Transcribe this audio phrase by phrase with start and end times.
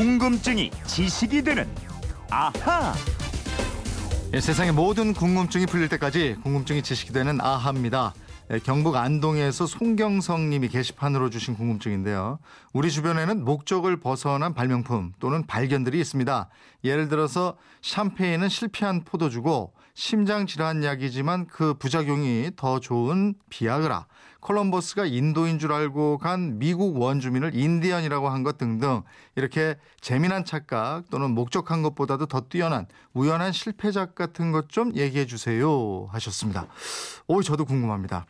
[0.00, 1.68] 궁금증이 지식이 되는
[2.30, 2.94] 아하.
[4.32, 8.14] 예, 세상의 모든 궁금증이 풀릴 때까지 궁금증이 지식이 되는 아하입니다.
[8.50, 12.38] 예, 경북 안동에서 송경성 님이 게시판으로 주신 궁금증인데요.
[12.72, 16.48] 우리 주변에는 목적을 벗어난 발명품 또는 발견들이 있습니다.
[16.82, 19.74] 예를 들어서 샴페인은 실패한 포도주고
[20.04, 24.06] 심장 질환 약이지만 그 부작용이 더 좋은 비아그라.
[24.40, 29.02] 콜럼버스가 인도인 줄 알고 간 미국 원주민을 인디언이라고 한 것 등등
[29.36, 36.08] 이렇게 재미난 착각 또는 목적한 것보다도 더 뛰어난 우연한 실패작 같은 것 좀 얘기해 주세요
[36.12, 36.66] 하셨습니다.
[37.26, 38.24] 오, 저도 궁금합니다.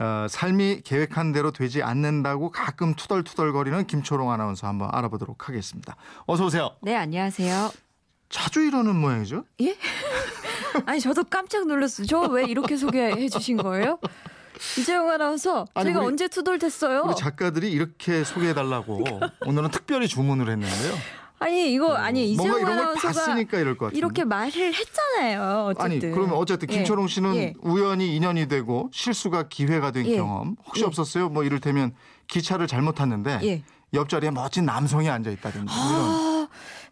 [0.00, 5.96] 어, 삶이 계획한 대로 되지 않는다고 가끔 투덜투덜거리는 김초롱 아나운서 한번 알아보도록 하겠습니다.
[6.26, 6.72] 어서 오세요.
[6.82, 7.72] 네, 안녕하세요.
[8.28, 9.44] 자주 이러는 모양이죠?
[9.60, 9.76] 예?
[10.86, 12.06] 아니, 저도 깜짝 놀랐어요.
[12.06, 13.98] 저 왜 이렇게 소개해 주신 거예요?
[14.78, 17.02] 이재용 아나운서, 아니, 제가 우리- 언제 투덜댔어요?
[17.06, 19.04] 우리 작가들이 이렇게 소개해달라고
[19.46, 20.94] 오늘은 특별히 주문을 했는데요.
[21.40, 23.90] 아니, 이거, 아니, 뭔가 이재용 아나운서가.
[23.92, 25.72] 이렇게 말을 했잖아요.
[25.78, 26.12] 아니 어쨌든.
[26.12, 27.52] 그러면 어쨌든 예, 김초롱 씨는 예.
[27.60, 30.16] 우연히 인연이 되고 실수가 기회가 된 예.
[30.16, 30.86] 경험 혹시 예.
[30.86, 31.28] 없었어요?
[31.28, 31.92] 뭐 이를테면
[32.28, 33.62] 기차를 잘못 탔는데 예.
[33.92, 36.33] 옆자리에 멋진 남성이 앉아 있다든지 뭐 이런 아,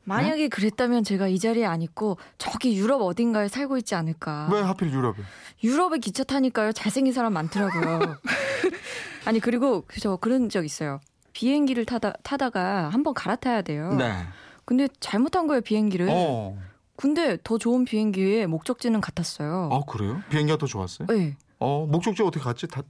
[0.05, 4.48] 만약에 그랬다면 제가 이 자리에 안 있고 저기 유럽 어딘가에 살고 있지 않을까.
[4.53, 5.17] 왜 하필 유럽에?
[5.62, 6.72] 유럽에 기차 타니까요.
[6.72, 8.17] 잘생긴 사람 많더라고요.
[9.25, 11.00] 아니, 그리고 저 그런 적 있어요.
[11.33, 13.95] 비행기를 타다, 타다가 한번 갈아타야 돼요.
[13.95, 14.12] 네.
[14.64, 16.08] 근데 잘못한 거예요, 비행기를.
[16.11, 16.58] 어.
[16.97, 19.70] 근데 더 좋은 비행기에 목적지는 같았어요.
[19.73, 20.23] 아 그래요?
[20.30, 21.06] 비행기가 더 좋았어요?
[21.08, 21.36] 네.
[21.58, 22.69] 어 목적지 어떻게 갔지?
[22.69, 22.83] 다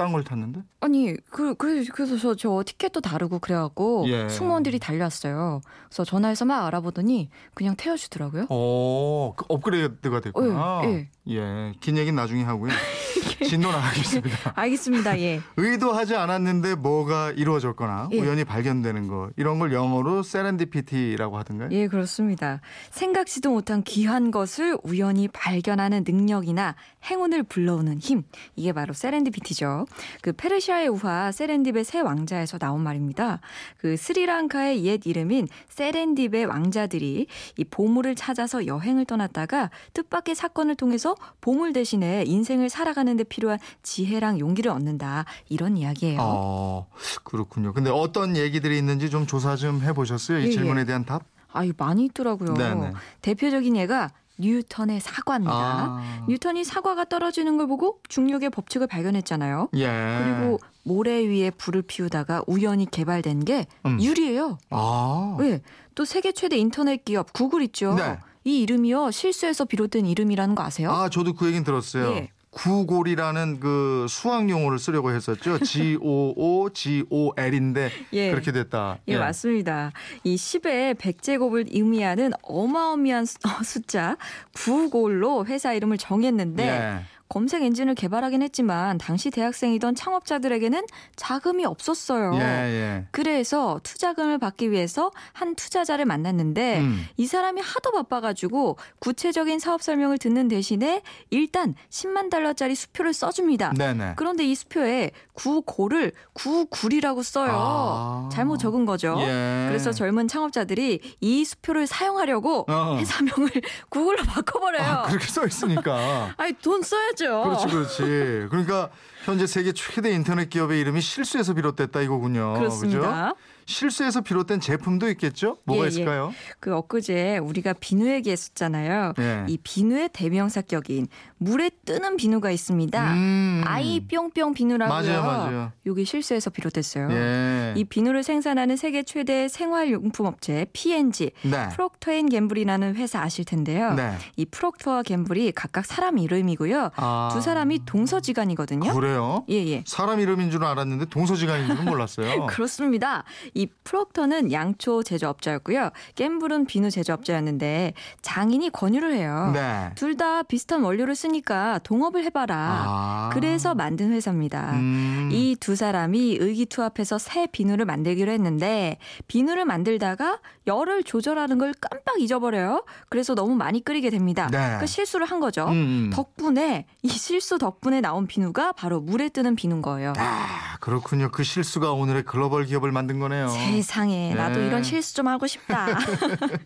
[0.00, 0.62] 딴걸 탔는데?
[0.80, 4.30] 아니, 그, 그, 그래서 저, 저 티켓도 다르고 그래갖고 예.
[4.30, 5.60] 승무원들이 달려왔어요.
[5.88, 8.46] 그래서 전화해서 막 알아보더니 그냥 태워주더라고요.
[8.48, 10.80] 어, 그 업그레이드가 됐구나.
[10.84, 11.74] 예, 예.
[11.80, 12.72] 긴 얘기는 나중에 하고요.
[13.46, 14.52] 진도 나가겠습니다.
[14.56, 15.40] 알겠습니다, 예.
[15.56, 18.20] 의도하지 않았는데 뭐가 이루어졌거나 예.
[18.20, 21.68] 우연히 발견되는 거 이런 걸 영어로 세렌디피티라고 하던가요?
[21.72, 22.60] 예, 그렇습니다.
[22.90, 28.22] 생각지도 못한 귀한 것을 우연히 발견하는 능력이나 행운을 불러오는 힘.
[28.56, 29.86] 이게 바로 세렌디피티죠.
[30.22, 33.40] 그 페르시아의 우화 세렌딥의 새 왕자에서 나온 말입니다.
[33.78, 41.72] 그 스리랑카의 옛 이름인 세렌딥의 왕자들이 이 보물을 찾아서 여행을 떠났다가 뜻밖의 사건을 통해서 보물
[41.72, 45.24] 대신에 인생을 살아가는 데 필요한 지혜랑 용기를 얻는다.
[45.48, 46.18] 이런 이야기예요.
[46.20, 46.86] 어,
[47.24, 47.72] 그렇군요.
[47.72, 50.38] 근데 어떤 얘기들이 있는지 좀 조사 좀 해보셨어요?
[50.40, 50.84] 이 예, 질문에 예.
[50.84, 51.22] 대한 답?
[51.52, 52.54] 아유, 많이 있더라고요.
[52.54, 52.92] 네네.
[53.22, 55.54] 대표적인 예가 뉴턴의 사과입니다.
[55.54, 56.24] 아.
[56.28, 59.68] 뉴턴이 사과가 떨어지는 걸 보고 중력의 법칙을 발견했잖아요.
[59.76, 59.86] 예.
[59.86, 64.00] 그리고 모래 위에 불을 피우다가 우연히 개발된 게 음.
[64.00, 64.58] 유리예요.
[64.70, 65.36] 아.
[65.38, 65.60] 네.
[65.94, 67.94] 또 세계 최대 인터넷 기업 구글 있죠.
[67.94, 68.18] 네.
[68.44, 70.90] 이 이름이요 실수에서 비롯된 이름이라는 거 아세요?
[70.90, 72.12] 아, 저도 그 얘기는 들었어요.
[72.12, 72.30] 예.
[72.50, 75.58] 구골이라는 그 수학 용어를 쓰려고 했었죠.
[75.64, 78.30] G O O G O L인데 예.
[78.30, 78.98] 그렇게 됐다.
[79.08, 79.92] 예, 맞습니다.
[80.24, 84.16] 이 10의 100제곱을 의미하는 어마어마한 수- 어, 숫자
[84.54, 87.04] 9골로 회사 이름을 정했는데 예.
[87.30, 92.34] 검색 엔진을 개발하긴 했지만 당시 대학생이던 창업자들에게는 자금이 없었어요.
[92.34, 93.06] 예, 예.
[93.12, 97.06] 그래서 투자금을 받기 위해서 한 투자자를 만났는데 음.
[97.16, 103.74] 이 사람이 하도 바빠가지고 구체적인 사업 설명을 듣는 대신에 일단 10만 달러짜리 수표를 써줍니다.
[103.74, 104.14] 네네.
[104.16, 107.52] 그런데 이 수표에 구고를 구굴이라고 써요.
[107.52, 108.28] 아.
[108.32, 109.16] 잘못 적은 거죠.
[109.20, 109.66] 예.
[109.68, 112.96] 그래서 젊은 창업자들이 이 수표를 사용하려고 어.
[112.98, 113.50] 회사명을
[113.88, 114.82] 구글로 바꿔버려요.
[114.82, 116.34] 아, 그렇게 써 있으니까.
[116.36, 117.42] 아니 돈 써야 죠.
[117.44, 118.02] 그렇지, 그렇지.
[118.50, 118.90] 그러니까
[119.24, 122.54] 현재 세계 최대 인터넷 기업의 이름이 실수에서 비롯됐다 이거군요.
[122.54, 122.98] 그렇습니다.
[123.00, 123.36] 그죠?
[123.66, 125.58] 실수에서 비롯된 제품도 있겠죠?
[125.64, 125.88] 뭐가 예, 예.
[125.88, 126.34] 있을까요?
[126.58, 129.12] 그 엊그제 우리가 비누 얘기했었잖아요.
[129.20, 129.44] 예.
[129.46, 131.06] 이 비누의 대명사격인
[131.38, 133.12] 물에 뜨는 비누가 있습니다.
[133.14, 133.62] 음.
[133.64, 134.92] 아이 뿅뿅 비누라고요.
[134.92, 135.72] 맞아요, 맞아요.
[135.86, 137.10] 요게 실수에서 비롯됐어요.
[137.12, 137.74] 예.
[137.76, 141.68] 이 비누를 생산하는 세계 최대 생활용품 업체 P&G 네.
[141.68, 143.94] 프록터앤 갬블이라는 회사 아실 텐데요.
[143.94, 144.16] 네.
[144.36, 146.90] 이 프록터와 갬블이 각각 사람 이름이고요.
[146.96, 147.28] 아.
[147.32, 148.92] 두 사람이 동서지간이거든요.
[148.94, 149.44] 그래 요?
[149.48, 149.84] 예, 예.
[149.86, 152.46] 사람 이름인 줄은 알았는데 동서지간인 줄은 몰랐어요.
[152.48, 153.24] 그렇습니다.
[153.54, 155.90] 이 프록터는 양초 제조업자였고요.
[156.14, 159.50] 갬블은 비누 제조업자였는데 장인이 권유를 해요.
[159.54, 159.90] 네.
[159.94, 162.56] 둘 다 비슷한 원료를 쓰니까 동업을 해봐라.
[162.58, 163.30] 아.
[163.32, 164.72] 그래서 만든 회사입니다.
[164.74, 165.30] 음.
[165.32, 168.98] 이두 사람이 의기투합해서 새 비누를 만들기로 했는데
[169.28, 172.84] 비누를 만들다가 열을 조절하는 걸 깜빡 잊어버려요.
[173.08, 174.48] 그래서 너무 많이 끓이게 됩니다.
[174.50, 174.58] 네.
[174.58, 175.64] 그러니까 실수를 한 거죠.
[175.68, 175.70] 음,
[176.08, 176.10] 음.
[176.12, 180.12] 덕분에 이 실수 덕분에 나온 비누가 바로 바로 물에 뜨는 비누인 거예요.
[180.16, 181.30] 아, 그렇군요.
[181.30, 183.48] 그 실수가 오늘의 글로벌 기업을 만든 거네요.
[183.48, 184.66] 세상에 나도 네.
[184.66, 185.86] 이런 실수 좀 하고 싶다.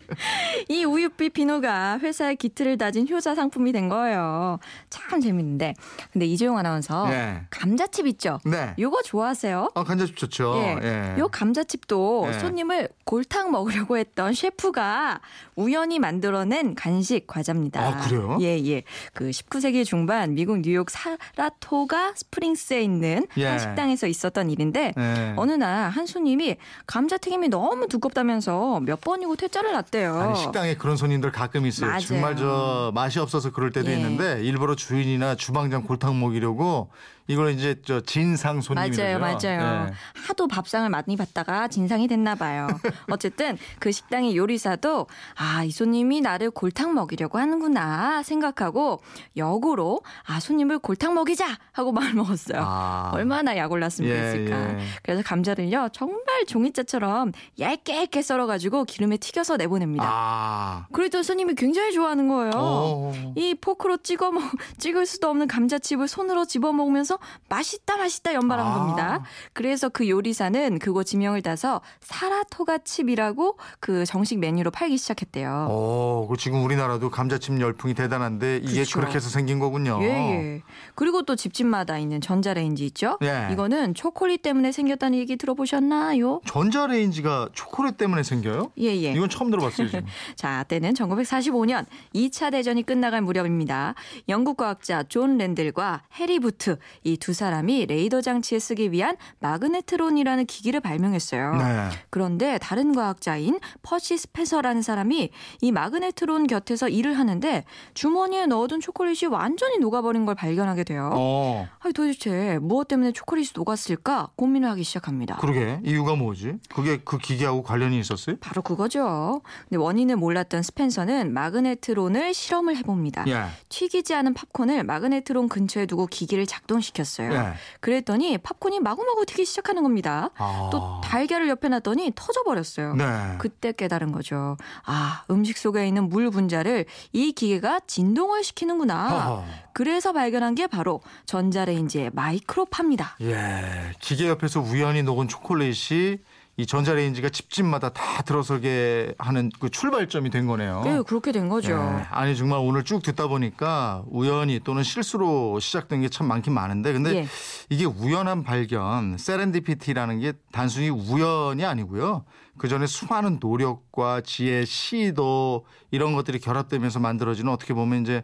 [0.69, 4.59] 이 우유빛 비누가 회사의 기틀을 다진 효자 상품이 된 거예요.
[4.89, 5.73] 참 재밌는데.
[6.11, 7.43] 근데 이재용 아나운서 네.
[7.49, 8.39] 감자칩 있죠?
[8.45, 8.75] 네.
[8.77, 9.71] 요거 좋아하세요?
[9.73, 10.55] 아, 간장집 좋죠.
[10.57, 10.79] 예.
[10.83, 11.19] 예.
[11.19, 12.39] 요 감자칩도 예.
[12.39, 15.21] 손님을 골탕 먹으려고 했던 셰프가
[15.55, 17.81] 우연히 만들어낸 간식 과자입니다.
[17.81, 18.37] 아, 그래요?
[18.41, 18.83] 예, 예.
[19.13, 23.45] 그 19세기 중반 미국 뉴욕 사라토가 스프링스에 있는 예.
[23.45, 25.33] 한 식당에서 있었던 일인데 예.
[25.37, 26.57] 어느 날 한 손님이
[26.87, 30.17] 감자튀김이 너무 두껍다면서 몇 번이고 퇴짜를 놨대요.
[30.17, 31.89] 아니, 식당에 그런 손님들 가끔 있어요.
[31.89, 31.99] 맞아요.
[32.01, 33.95] 정말 저 맛이 없어서 그럴 때도 예.
[33.95, 36.89] 있는데 일부러 주인이나 주방장 골탕 먹이려고
[37.27, 39.01] 이걸 이제 저 진상 손님이죠.
[39.01, 39.91] 맞아요, 맞아요.
[40.27, 42.67] 하도 밥상을 많이 받다가 진상이 됐나 봐요.
[43.09, 49.01] 어쨌든 그 식당의 요리사도 아, 이 손님이 나를 골탕 먹이려고 하는구나 생각하고
[49.37, 52.61] 역으로 아, 손님을 골탕 먹이자 하고 마음을 먹었어요.
[52.63, 53.11] 아.
[53.13, 54.47] 얼마나 약올랐으면 예.
[54.47, 54.79] 예.
[55.01, 60.05] 그래서 감자를요, 정말 종이자처럼 얇게 얇게 썰어가지고 기름에 튀겨서 내보냅니다.
[60.07, 60.87] 아.
[60.91, 62.51] 그래도 손님이 굉장히 좋아하는 거예요.
[62.55, 63.13] 오.
[63.35, 64.43] 이 포크로 찍어 먹,
[64.77, 67.14] 찍을 수도 없는 감자칩을 손으로 집어 먹으면서
[67.49, 68.73] 맛있다 맛있다 연발한 아.
[68.75, 69.23] 겁니다.
[69.53, 75.67] 그래서 그 요리사는 그거 지명을 따서 사라토가 칩이라고 그 정식 메뉴로 팔기 시작했대요.
[75.69, 78.99] 오, 그 지금 우리나라도 감자칩 열풍이 대단한데 이게 그쵸.
[78.99, 79.99] 그렇게 해서 생긴 거군요.
[80.01, 80.61] 예, 예.
[80.95, 83.17] 그리고 또 집집마다 있는 전자레인지 있죠?
[83.23, 83.49] 예.
[83.51, 86.41] 이거는 초콜릿 때문에 생겼다는 얘기 들어보셨나요?
[86.45, 88.71] 전자레인지가 초콜릿 때문에 생겨요?
[88.79, 89.13] 예, 예.
[89.13, 90.05] 이건 처음 들어봤어요, 지금.
[90.35, 93.95] 자, 때는 1945년 2차 대전이 끝나갈 무렵입니다.
[94.29, 100.79] 영국 과학자 존 랜들과 해리 부트 이 두 사람이 레이더 장치에 쓰기 위한 마그네트론이라는 기기를
[100.79, 101.55] 발명했어요.
[101.55, 101.89] 네.
[102.09, 105.29] 그런데 다른 과학자인 퍼시 스펜서라는 사람이
[105.61, 107.63] 이 마그네트론 곁에서 일을 하는데
[107.93, 111.09] 주머니에 넣어둔 초콜릿이 완전히 녹아버린 걸 발견하게 돼요.
[111.13, 115.37] 어, 아니 도대체 무엇 때문에 초콜릿이 녹았을까 고민을 하기 시작합니다.
[115.37, 115.79] 그러게.
[115.83, 116.53] 이유가 뭐지?
[116.73, 118.35] 그게 그 기계하고 관련이 있었어요?
[118.39, 119.41] 바로 그거죠.
[119.69, 123.25] 근데 원인을 몰랐던 스펜서는 마그네트론을 실험을 해봅니다.
[123.27, 123.45] 예.
[123.69, 127.31] 튀기지 않은 팝콘을 마그네트론 근처에 두고 기기를 작동시 켰어요.
[127.31, 127.53] 예.
[127.79, 130.31] 그랬더니 팝콘이 마구마구 튀기 시작하는 겁니다.
[130.37, 130.69] 아.
[130.71, 132.95] 또 달걀을 옆에 놨더니 터져버렸어요.
[132.95, 133.35] 네.
[133.37, 134.57] 그때 깨달은 거죠.
[134.85, 139.09] 아, 음식 속에 있는 물 분자를 이 기계가 진동을 시키는구나.
[139.09, 139.45] 허허.
[139.73, 143.17] 그래서 발견한 게 바로 전자레인지의 마이크로파입니다.
[143.21, 143.91] 예.
[143.99, 146.19] 기계 옆에서 우연히 녹은 초콜릿이
[146.57, 150.81] 이 전자레인지가 집집마다 다 들어서게 하는 그 출발점이 된 거네요.
[150.85, 151.73] 네, 그렇게 된 거죠.
[151.73, 152.05] 예.
[152.11, 157.15] 아니 정말 오늘 쭉 듣다 보니까 우연히 또는 실수로 시작된 게 참 많긴 많은데 근데
[157.15, 157.27] 예.
[157.69, 162.23] 이게 우연한 발견 세렌디피티라는 게 단순히 우연이 아니고요.
[162.57, 168.23] 그 전에 수많은 노력과 지혜, 시도 이런 것들이 결합되면서 만들어지는 어떻게 보면 이제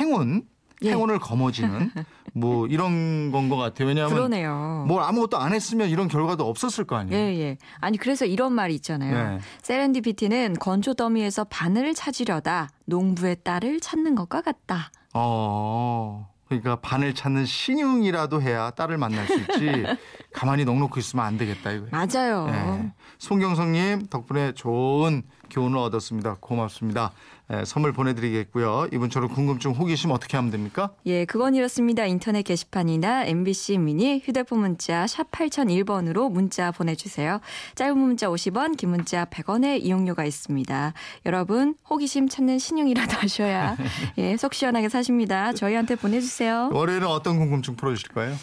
[0.00, 0.44] 행운,
[0.84, 0.90] 예.
[0.92, 1.90] 행운을 거머쥐는
[2.38, 3.88] 뭐 이런 건 것 같아요.
[3.88, 4.84] 왜냐하면 그러네요.
[4.86, 7.18] 뭘 아무것도 안 했으면 이런 결과도 없었을 거 아니에요.
[7.18, 7.58] 예, 예.
[7.80, 9.34] 아니, 그래서 이런 말이 있잖아요.
[9.36, 9.40] 예.
[9.62, 14.90] 세렌디피티는 건조 더미에서 바늘을 찾으려다 농부의 딸을 찾는 것과 같다.
[15.14, 16.28] 어.
[16.46, 19.84] 그러니까 반을 찾는 신용이라도 해야 딸을 만날 수 있지.
[20.32, 21.90] 가만히 넉놓고 있으면 안 되겠다 이거예요.
[21.90, 22.46] 맞아요.
[22.50, 22.92] 예.
[23.18, 26.36] 송경성님 덕분에 좋은 교훈을 얻었습니다.
[26.40, 27.12] 고맙습니다.
[27.50, 28.88] 예, 선물 보내드리겠고요.
[28.92, 30.90] 이분처럼 궁금증, 호기심 어떻게 하면 됩니까?
[31.06, 32.04] 예, 그건 이렇습니다.
[32.04, 37.40] 인터넷 게시판이나 MBC 미니 휴대폰 문자 샵 8001번으로 문자 보내주세요.
[37.74, 40.92] 짧은 문자 50원, 긴 문자 100원의 이용료가 있습니다.
[41.24, 43.76] 여러분 호기심 찾는 신용이라도 하셔야
[44.18, 45.52] 예, 속 시원하게 사십니다.
[45.54, 46.70] 저희한테 보내주세요.
[46.72, 48.36] 월요일은 어떤 궁금증 풀어주실 거예요?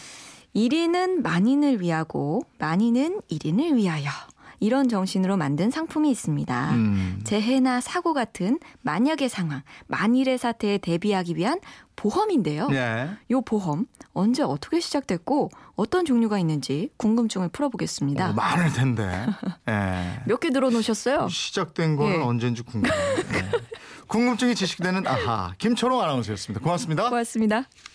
[0.56, 4.08] 1인은 만인을 위하고 만인은 1인을 위하여
[4.60, 6.70] 이런 정신으로 만든 상품이 있습니다.
[6.72, 7.20] 음.
[7.24, 11.58] 재해나 사고 같은 만약의 상황, 만일의 사태에 대비하기 위한
[11.96, 12.68] 보험인데요.
[12.68, 13.10] 네.
[13.30, 18.30] 요 보험 언제 어떻게 시작됐고 어떤 종류가 있는지 궁금증을 풀어보겠습니다.
[18.30, 19.26] 어, 많을 텐데.
[19.68, 20.22] 예.
[20.26, 21.28] 몇개 들어놓으셨어요?
[21.28, 22.22] 시작된 거는 예.
[22.22, 23.00] 언제인지 궁금해요.
[23.34, 23.50] 예.
[24.06, 26.62] 궁금증이 지식되는 아하 김초롱 아나운서였습니다.
[26.62, 27.08] 고맙습니다.
[27.08, 27.64] 고맙습니다.